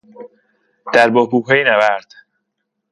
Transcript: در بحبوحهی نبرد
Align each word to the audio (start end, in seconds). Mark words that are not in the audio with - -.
در 0.93 1.09
بحبوحهی 1.09 1.63
نبرد 1.63 2.13